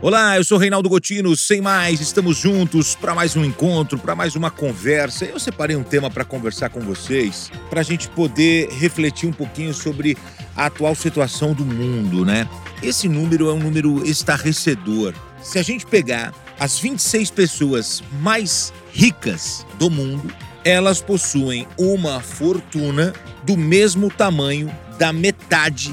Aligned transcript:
Olá, 0.00 0.36
eu 0.36 0.44
sou 0.44 0.58
Reinaldo 0.58 0.88
Gotino, 0.88 1.36
sem 1.36 1.60
mais, 1.60 2.00
estamos 2.00 2.36
juntos 2.36 2.94
para 2.94 3.16
mais 3.16 3.34
um 3.34 3.44
encontro, 3.44 3.98
para 3.98 4.14
mais 4.14 4.36
uma 4.36 4.48
conversa. 4.48 5.24
Eu 5.24 5.40
separei 5.40 5.74
um 5.74 5.82
tema 5.82 6.08
para 6.08 6.24
conversar 6.24 6.68
com 6.68 6.78
vocês, 6.80 7.50
para 7.68 7.80
a 7.80 7.82
gente 7.82 8.08
poder 8.10 8.68
refletir 8.70 9.28
um 9.28 9.32
pouquinho 9.32 9.74
sobre 9.74 10.16
a 10.54 10.66
atual 10.66 10.94
situação 10.94 11.52
do 11.52 11.64
mundo, 11.64 12.24
né? 12.24 12.48
Esse 12.80 13.08
número 13.08 13.48
é 13.48 13.52
um 13.52 13.58
número 13.58 14.06
estarrecedor. 14.06 15.14
Se 15.42 15.58
a 15.58 15.64
gente 15.64 15.84
pegar 15.84 16.32
as 16.60 16.78
26 16.78 17.32
pessoas 17.32 18.00
mais 18.20 18.72
ricas 18.92 19.66
do 19.80 19.90
mundo, 19.90 20.32
elas 20.64 21.00
possuem 21.00 21.66
uma 21.76 22.20
fortuna 22.20 23.12
do 23.42 23.56
mesmo 23.56 24.10
tamanho 24.10 24.72
da 24.96 25.12
metade 25.12 25.92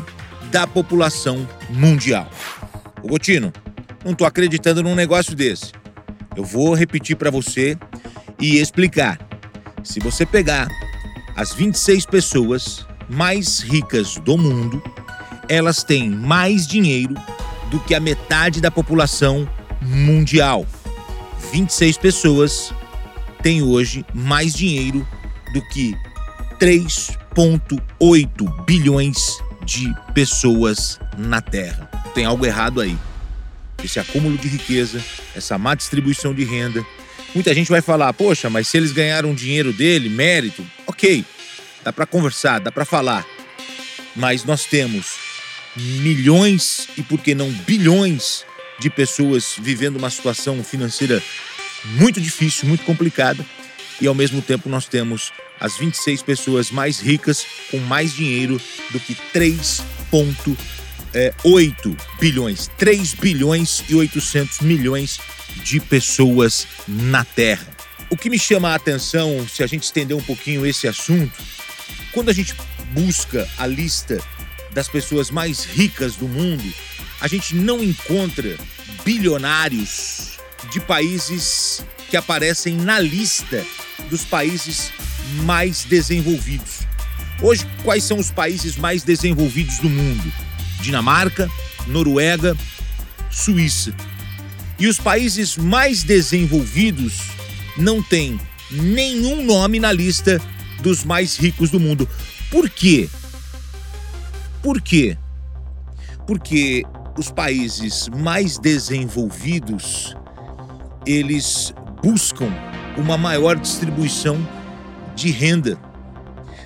da 0.52 0.68
população 0.68 1.50
mundial. 1.72 2.30
O 3.02 3.08
Gotino, 3.08 3.52
não 4.05 4.12
estou 4.12 4.27
acreditando 4.27 4.84
num 4.84 4.94
negócio 4.94 5.36
desse. 5.36 5.72
Eu 6.36 6.45
vou 6.45 6.76
repetir 6.76 7.16
para 7.16 7.32
você 7.32 7.76
e 8.40 8.59
explicar. 8.59 9.18
Se 9.84 10.00
você 10.00 10.28
pegar 10.28 10.68
as 11.36 11.52
26 11.54 12.05
pessoas 12.05 12.86
mais 13.09 13.62
ricas 13.62 14.18
do 14.18 14.38
mundo, 14.38 14.80
elas 15.50 15.84
têm 15.84 16.08
mais 16.08 16.68
dinheiro 16.68 17.16
do 17.72 17.80
que 17.80 17.95
a 17.95 18.00
metade 18.00 18.62
da 18.62 18.70
população 18.70 19.50
mundial. 19.81 20.67
26 21.52 21.98
pessoas 21.98 22.72
têm 23.42 23.64
hoje 23.64 24.06
mais 24.14 24.53
dinheiro 24.53 25.08
do 25.52 25.67
que 25.70 25.95
3,8 26.59 28.66
bilhões 28.66 29.17
de 29.66 29.92
pessoas 30.14 31.00
na 31.17 31.42
Terra. 31.42 31.90
Tem 32.14 32.26
algo 32.26 32.45
errado 32.45 32.81
aí 32.81 32.95
esse 33.85 33.99
acúmulo 33.99 34.38
de 34.38 34.48
riqueza, 34.48 35.03
essa 35.36 35.58
má 35.58 35.75
distribuição 35.75 36.33
de 36.33 36.44
renda. 36.44 36.86
Muita 37.33 37.53
gente 37.53 37.69
vai 37.69 37.81
falar, 37.81 38.11
poxa, 38.14 38.50
mas 38.50 38.67
se 38.67 38.77
eles 38.77 38.92
ganharam 38.92 39.33
dinheiro 39.33 39.73
dele, 39.73 40.09
mérito, 40.09 40.66
ok, 40.88 41.23
dá 41.83 41.92
para 41.92 42.05
conversar, 42.05 42.59
dá 42.59 42.72
para 42.72 42.86
falar. 42.86 43.25
Mas 44.16 44.44
nós 44.44 44.66
temos 44.66 45.16
milhões 45.75 46.88
e 46.97 47.03
por 47.03 47.19
que 47.19 47.36
não 47.36 47.52
bilhões 47.52 48.45
de 48.80 48.89
pessoas 48.89 49.55
vivendo 49.59 49.97
uma 49.97 50.09
situação 50.09 50.64
financeira 50.64 51.22
muito 51.97 52.20
difícil, 52.20 52.67
muito 52.67 52.83
complicada, 52.83 53.45
e 54.02 54.08
ao 54.08 54.16
mesmo 54.16 54.42
tempo 54.42 54.67
nós 54.67 54.88
temos 54.88 55.31
as 55.59 55.77
26 55.77 56.22
pessoas 56.23 56.72
mais 56.72 56.99
ricas 56.99 57.45
com 57.72 57.77
mais 57.80 58.14
dinheiro 58.14 58.59
do 58.92 58.99
que 58.99 59.16
3,5 59.33 60.58
é, 61.16 61.33
8 61.44 61.95
bilhões, 62.19 62.69
3 62.77 63.13
bilhões 63.13 63.83
e 63.88 63.95
800 63.95 64.59
milhões 64.59 65.19
de 65.63 65.80
pessoas 65.80 66.67
na 66.85 67.23
Terra. 67.23 67.66
O 68.09 68.17
que 68.17 68.30
me 68.30 68.38
chama 68.38 68.69
a 68.69 68.75
atenção, 68.75 69.47
se 69.47 69.63
a 69.63 69.67
gente 69.67 69.83
estender 69.83 70.16
um 70.16 70.21
pouquinho 70.21 70.66
esse 70.66 70.88
assunto, 70.88 71.33
quando 72.11 72.30
a 72.30 72.33
gente 72.33 72.53
busca 72.91 73.49
a 73.58 73.66
lista 73.66 74.21
das 74.73 74.89
pessoas 74.89 75.31
mais 75.31 75.63
ricas 75.63 76.16
do 76.16 76.27
mundo, 76.27 76.71
a 77.21 77.27
gente 77.27 77.55
não 77.55 77.81
encontra 77.81 78.58
bilionários 79.05 80.38
de 80.71 80.81
países 80.81 81.83
que 82.09 82.17
aparecem 82.17 82.75
na 82.75 82.99
lista 82.99 83.66
dos 84.09 84.23
países 84.25 84.91
mais 85.43 85.86
desenvolvidos. 85.86 86.81
Hoje, 87.41 87.66
quais 87.83 88.03
são 88.03 88.17
os 88.17 88.31
países 88.31 88.75
mais 88.75 89.03
desenvolvidos 89.03 89.80
do 89.80 89.89
mundo? 89.89 90.45
Dinamarca, 90.81 91.50
Noruega, 91.88 92.56
Suíça. 93.30 93.94
E 94.78 94.88
os 94.88 95.00
países 95.00 95.58
mais 95.58 96.04
desenvolvidos 96.04 97.20
não 97.78 98.02
têm 98.02 98.40
nenhum 98.72 99.44
nome 99.44 99.80
na 99.80 99.92
lista 99.92 100.42
dos 100.82 101.04
mais 101.04 101.38
ricos 101.38 101.70
do 101.70 101.80
mundo. 101.80 102.08
Por 102.52 102.70
quê? 102.70 103.10
Por 104.61 104.82
quê? 104.82 105.17
Porque 106.27 106.83
os 107.17 107.32
países 107.32 108.10
mais 108.10 108.58
desenvolvidos 108.58 110.16
eles 111.05 111.73
buscam 112.02 112.52
uma 112.98 113.17
maior 113.17 113.55
distribuição 113.55 114.38
de 115.16 115.32
renda. 115.32 115.78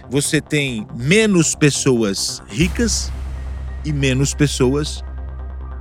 Você 0.10 0.42
tem 0.42 0.88
menos 0.96 1.54
pessoas 1.56 2.42
ricas 2.48 3.12
e 3.86 3.94
menos 3.94 4.34
pessoas 4.34 5.04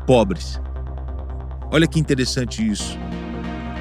pobres. 0.07 0.61
Olha 1.71 1.87
que 1.87 1.99
interessante 1.99 2.67
isso. 2.67 2.99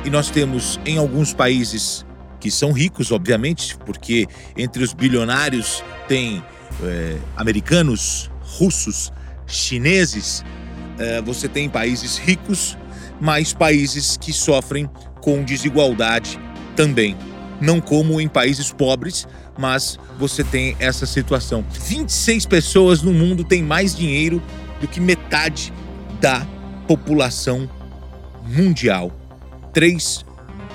E 0.03 0.09
nós 0.09 0.29
temos 0.29 0.79
em 0.85 0.97
alguns 0.97 1.33
países 1.33 2.05
que 2.39 2.51
são 2.51 2.71
ricos, 2.71 3.11
obviamente, 3.11 3.77
porque 3.85 4.27
entre 4.55 4.83
os 4.83 4.93
bilionários 4.93 5.83
tem 6.07 6.43
é, 6.83 7.17
americanos, 7.35 8.29
russos, 8.41 9.11
chineses. 9.45 10.43
É, 10.99 11.21
você 11.21 11.47
tem 11.47 11.69
países 11.69 12.17
ricos, 12.17 12.77
mas 13.19 13.53
países 13.53 14.17
que 14.17 14.33
sofrem 14.33 14.89
com 15.21 15.43
desigualdade 15.43 16.39
também. 16.75 17.15
Não 17.59 17.81
como 17.81 18.21
em 18.21 18.27
países 18.27 18.71
pobres, 18.71 19.27
mas 19.57 19.97
você 20.19 20.43
tem 20.43 20.75
essa 20.79 21.05
situação. 21.05 21.65
26 21.87 22.45
pessoas 22.45 23.01
no 23.01 23.13
mundo 23.13 23.43
têm 23.43 23.63
mais 23.63 23.95
dinheiro 23.95 24.41
do 24.79 24.87
que 24.87 24.99
metade 24.99 25.73
da 26.19 26.45
população 26.87 27.69
mundial. 28.45 29.11
3 29.73 30.25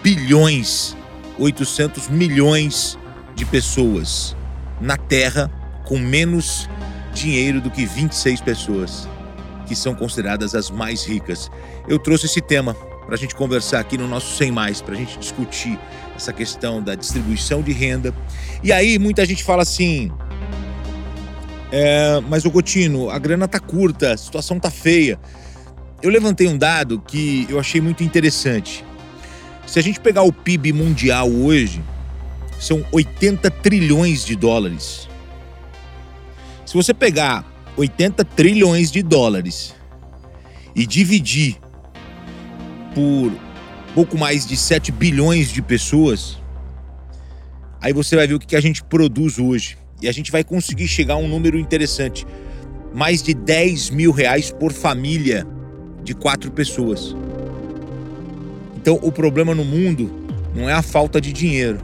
bilhões 0.02 0.96
800 1.38 2.08
milhões 2.08 2.98
de 3.34 3.44
pessoas 3.44 4.36
na 4.80 4.96
Terra 4.96 5.50
com 5.84 5.98
menos 5.98 6.68
dinheiro 7.12 7.60
do 7.60 7.70
que 7.70 7.84
26 7.84 8.40
pessoas 8.40 9.08
que 9.66 9.74
são 9.74 9.94
consideradas 9.94 10.54
as 10.54 10.70
mais 10.70 11.04
ricas. 11.04 11.50
Eu 11.88 11.98
trouxe 11.98 12.26
esse 12.26 12.40
tema 12.40 12.74
para 13.06 13.14
a 13.14 13.18
gente 13.18 13.34
conversar 13.34 13.80
aqui 13.80 13.98
no 13.98 14.06
nosso 14.06 14.36
Sem 14.36 14.50
Mais, 14.50 14.80
para 14.80 14.94
a 14.94 14.96
gente 14.96 15.18
discutir 15.18 15.78
essa 16.16 16.32
questão 16.32 16.82
da 16.82 16.94
distribuição 16.94 17.62
de 17.62 17.72
renda. 17.72 18.14
E 18.62 18.72
aí 18.72 18.98
muita 18.98 19.24
gente 19.24 19.42
fala 19.42 19.62
assim: 19.62 20.10
é, 21.70 22.20
mas 22.28 22.44
o 22.44 22.50
Gotino, 22.50 23.08
a 23.10 23.18
grana 23.18 23.48
tá 23.48 23.58
curta, 23.58 24.12
a 24.12 24.16
situação 24.16 24.60
tá 24.60 24.70
feia. 24.70 25.18
Eu 26.02 26.10
levantei 26.10 26.46
um 26.46 26.58
dado 26.58 27.00
que 27.00 27.46
eu 27.48 27.58
achei 27.58 27.80
muito 27.80 28.04
interessante. 28.04 28.84
Se 29.66 29.78
a 29.78 29.82
gente 29.82 30.00
pegar 30.00 30.22
o 30.22 30.32
PIB 30.32 30.72
mundial 30.72 31.30
hoje, 31.30 31.82
são 32.58 32.84
80 32.92 33.50
trilhões 33.50 34.24
de 34.24 34.36
dólares. 34.36 35.08
Se 36.66 36.74
você 36.74 36.92
pegar 36.92 37.44
80 37.76 38.24
trilhões 38.24 38.90
de 38.90 39.02
dólares 39.02 39.74
e 40.74 40.86
dividir 40.86 41.56
por 42.94 43.32
pouco 43.94 44.16
mais 44.18 44.46
de 44.46 44.56
7 44.56 44.90
bilhões 44.90 45.48
de 45.48 45.60
pessoas, 45.60 46.38
aí 47.80 47.92
você 47.92 48.16
vai 48.16 48.26
ver 48.26 48.34
o 48.34 48.38
que 48.38 48.56
a 48.56 48.60
gente 48.60 48.82
produz 48.82 49.38
hoje. 49.38 49.78
E 50.00 50.08
a 50.08 50.12
gente 50.12 50.32
vai 50.32 50.42
conseguir 50.42 50.88
chegar 50.88 51.14
a 51.14 51.18
um 51.18 51.28
número 51.28 51.58
interessante. 51.58 52.26
Mais 52.92 53.22
de 53.22 53.32
10 53.32 53.90
mil 53.90 54.10
reais 54.10 54.50
por 54.50 54.72
família 54.72 55.46
de 56.02 56.14
quatro 56.14 56.50
pessoas. 56.50 57.14
Então 58.76 58.98
o 59.00 59.12
problema 59.12 59.54
no 59.54 59.64
mundo 59.64 60.10
não 60.54 60.68
é 60.68 60.72
a 60.72 60.82
falta 60.82 61.20
de 61.20 61.32
dinheiro, 61.32 61.78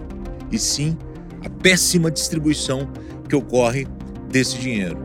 e 0.51 0.59
sim 0.59 0.99
a 1.45 1.49
péssima 1.49 2.11
distribuição 2.11 2.89
que 3.29 3.37
ocorre 3.37 3.87
desse 4.29 4.59
dinheiro. 4.59 4.99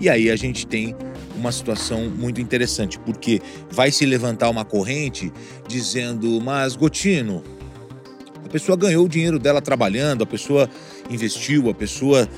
E 0.00 0.08
aí 0.08 0.30
a 0.30 0.36
gente 0.36 0.66
tem 0.66 0.94
uma 1.36 1.52
situação 1.52 2.08
muito 2.08 2.40
interessante, 2.40 2.98
porque 2.98 3.40
vai 3.70 3.90
se 3.90 4.04
levantar 4.06 4.48
uma 4.48 4.64
corrente 4.64 5.32
dizendo: 5.66 6.40
Mas 6.40 6.76
Gotino, 6.76 7.42
a 8.44 8.48
pessoa 8.48 8.76
ganhou 8.76 9.04
o 9.04 9.08
dinheiro 9.08 9.38
dela 9.38 9.60
trabalhando, 9.60 10.22
a 10.22 10.26
pessoa 10.26 10.68
investiu, 11.10 11.68
a 11.68 11.74
pessoa. 11.74 12.28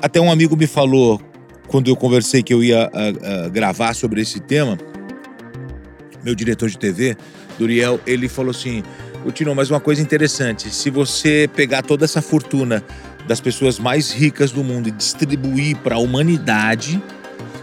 Até 0.00 0.20
um 0.20 0.30
amigo 0.30 0.56
me 0.56 0.66
falou, 0.66 1.20
quando 1.68 1.88
eu 1.88 1.96
conversei 1.96 2.42
que 2.42 2.52
eu 2.52 2.62
ia 2.62 2.90
a, 2.92 3.44
a, 3.46 3.48
gravar 3.48 3.94
sobre 3.94 4.20
esse 4.20 4.40
tema, 4.40 4.76
meu 6.24 6.34
diretor 6.34 6.68
de 6.68 6.76
TV, 6.76 7.16
Duriel, 7.58 8.00
ele 8.06 8.28
falou 8.28 8.50
assim: 8.50 8.82
Gotino, 9.22 9.54
mas 9.54 9.70
uma 9.70 9.80
coisa 9.80 10.02
interessante, 10.02 10.68
se 10.70 10.90
você 10.90 11.48
pegar 11.54 11.82
toda 11.82 12.04
essa 12.04 12.20
fortuna 12.20 12.84
das 13.26 13.40
pessoas 13.40 13.78
mais 13.78 14.10
ricas 14.10 14.50
do 14.50 14.64
mundo 14.64 14.88
e 14.88 14.90
distribuir 14.90 15.76
para 15.76 15.94
a 15.94 15.98
humanidade, 15.98 17.00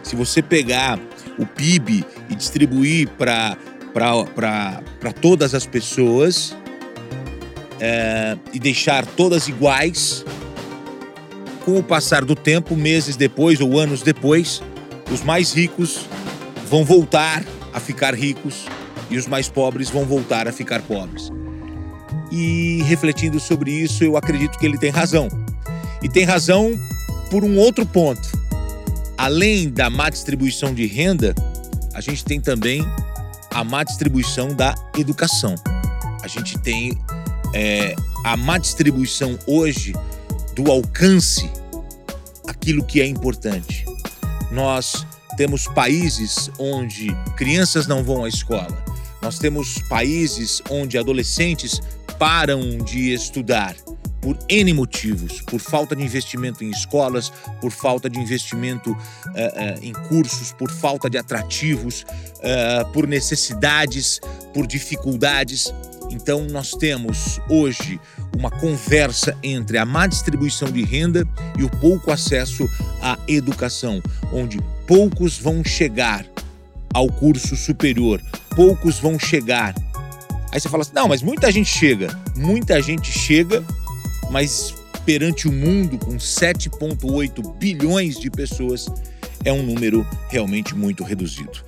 se 0.01 0.15
você 0.15 0.41
pegar 0.41 0.97
o 1.38 1.45
PIB 1.45 2.06
e 2.29 2.35
distribuir 2.35 3.09
para 3.09 3.57
todas 5.21 5.53
as 5.53 5.65
pessoas 5.65 6.56
é, 7.79 8.38
e 8.53 8.59
deixar 8.59 9.05
todas 9.05 9.47
iguais, 9.47 10.25
com 11.65 11.77
o 11.77 11.83
passar 11.83 12.23
do 12.23 12.35
tempo, 12.35 12.75
meses 12.75 13.15
depois 13.15 13.59
ou 13.59 13.77
anos 13.77 14.01
depois, 14.01 14.62
os 15.12 15.21
mais 15.21 15.53
ricos 15.53 16.05
vão 16.67 16.85
voltar 16.85 17.44
a 17.73 17.79
ficar 17.79 18.15
ricos 18.15 18.65
e 19.09 19.17
os 19.17 19.27
mais 19.27 19.50
pobres 19.50 19.89
vão 19.89 20.05
voltar 20.05 20.47
a 20.47 20.51
ficar 20.51 20.81
pobres. 20.81 21.29
E 22.31 22.81
refletindo 22.83 23.39
sobre 23.39 23.71
isso, 23.71 24.03
eu 24.03 24.15
acredito 24.15 24.57
que 24.57 24.65
ele 24.65 24.77
tem 24.77 24.91
razão. 24.91 25.27
E 26.01 26.07
tem 26.07 26.23
razão 26.23 26.71
por 27.29 27.43
um 27.43 27.57
outro 27.57 27.85
ponto. 27.85 28.29
Além 29.17 29.69
da 29.69 29.89
má 29.89 30.09
distribuição 30.09 30.73
de 30.73 30.85
renda, 30.85 31.35
a 31.93 32.01
gente 32.01 32.23
tem 32.23 32.39
também 32.39 32.85
a 33.51 33.63
má 33.63 33.83
distribuição 33.83 34.53
da 34.53 34.73
educação. 34.97 35.55
A 36.21 36.27
gente 36.27 36.57
tem 36.59 36.97
é, 37.53 37.95
a 38.23 38.37
má 38.37 38.57
distribuição 38.57 39.37
hoje 39.45 39.93
do 40.55 40.71
alcance 40.71 41.49
aquilo 42.47 42.83
que 42.83 43.01
é 43.01 43.05
importante. 43.05 43.85
Nós 44.51 45.05
temos 45.37 45.67
países 45.67 46.51
onde 46.59 47.07
crianças 47.37 47.87
não 47.87 48.03
vão 48.03 48.25
à 48.25 48.29
escola. 48.29 48.83
Nós 49.21 49.37
temos 49.37 49.77
países 49.89 50.61
onde 50.69 50.97
adolescentes 50.97 51.81
param 52.19 52.77
de 52.77 53.13
estudar 53.13 53.75
por 54.21 54.38
N 54.50 54.74
motivos, 54.74 55.42
por 55.42 55.62
falta 55.62 55.95
de 55.95 56.04
investimento 56.04 56.62
em 56.63 56.69
escolas, 56.69 57.31
por 57.62 57.71
falta 57.71 58.10
de 58.10 58.19
investimento 58.19 58.92
uh, 58.92 58.95
uh, 58.95 59.80
em 59.81 59.94
cursos, 59.94 60.51
por 60.51 60.69
falta 60.69 61.10
de 61.10 61.18
atrativos, 61.18 62.04
uh, 62.04 62.92
por 62.92 63.07
necessidades, 63.07 64.19
por 64.54 64.68
dificuldades. 64.68 65.74
Então, 66.12 66.45
nós 66.50 66.71
temos 66.71 67.39
hoje 67.50 68.00
uma 68.38 68.51
conversa 68.51 69.38
entre 69.42 69.77
a 69.77 69.86
má 69.86 70.06
distribuição 70.06 70.69
de 70.69 70.83
renda 70.83 71.25
e 71.57 71.63
o 71.63 71.69
pouco 71.69 72.12
acesso 72.12 72.68
à 73.01 73.18
educação, 73.27 74.01
onde 74.33 74.60
poucos 74.86 75.38
vão 75.38 75.63
chegar 75.63 76.25
ao 76.94 77.07
curso 77.07 77.56
superior, 77.56 78.22
poucos 78.56 79.00
vão 79.00 79.18
chegar. 79.18 79.74
Aí 80.51 80.60
você 80.60 80.69
fala 80.69 80.81
assim: 80.81 80.94
não, 80.94 81.07
mas 81.07 81.22
muita 81.22 81.51
gente 81.51 81.69
chega. 81.69 82.18
Muita 82.36 82.81
gente 82.81 83.12
chega 83.12 83.63
mas 84.30 84.74
perante 85.06 85.48
o 85.48 85.51
mundo 85.51 85.98
com 85.98 86.16
7,8 86.18 87.57
bilhões 87.57 88.19
de 88.19 88.30
pessoas, 88.30 88.88
é 89.44 89.51
um 89.51 89.63
número 89.63 90.06
realmente 90.30 90.75
muito 90.75 91.04
reduzido. 91.04 91.63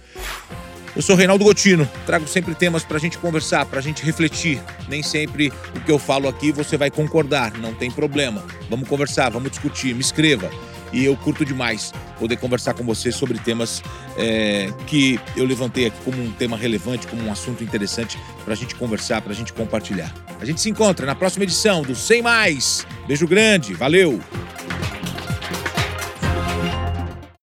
Eu 0.95 1.01
sou 1.01 1.16
Reinaldo 1.16 1.45
Gotino, 1.45 1.89
trago 2.06 2.28
sempre 2.28 2.54
temas 2.54 2.83
para 2.83 2.98
a 2.98 3.00
gente 3.00 3.18
conversar, 3.18 3.66
para 3.66 3.80
a 3.80 3.81
gente 3.81 4.04
refletir. 4.04 4.62
Nem 4.89 5.01
sempre 5.01 5.51
o 5.75 5.80
que 5.80 5.92
eu 5.92 5.98
falo 5.98 6.28
aqui 6.28 6.51
você 6.51 6.75
vai 6.75 6.92
concordar, 6.92 7.57
não 7.57 7.74
tem 7.74 7.89
problema. 7.89 8.44
Vamos 8.69 8.88
conversar, 8.88 9.30
vamos 9.30 9.51
discutir, 9.51 9.95
me 9.95 10.01
escreva 10.01 10.51
e 10.92 11.06
eu 11.06 11.16
curto 11.16 11.45
demais 11.45 11.94
poder 12.21 12.38
conversar 12.38 12.75
com 12.75 12.83
você 12.83 13.12
sobre 13.12 13.39
temas 13.39 13.81
é, 14.15 14.71
que 14.85 15.19
eu 15.35 15.44
levantei 15.44 15.88
aqui 15.88 15.97
como 16.06 16.21
um 16.21 16.31
tema 16.31 16.56
relevante, 16.56 17.07
como 17.07 17.23
um 17.23 17.31
assunto 17.31 17.63
interessante 17.63 18.15
para 18.45 18.53
a 18.53 18.56
gente 18.56 18.75
conversar, 18.75 19.23
para 19.23 19.33
a 19.33 19.35
gente 19.35 19.51
compartilhar. 19.51 20.13
A 20.39 20.45
gente 20.45 20.62
se 20.62 20.69
encontra 20.69 21.03
na 21.03 21.15
próxima 21.15 21.45
edição 21.45 21.81
do 21.81 21.95
Sem 21.95 22.21
Mais. 22.21 22.85
Beijo 23.07 23.27
grande, 23.27 23.73
valeu! 23.73 24.21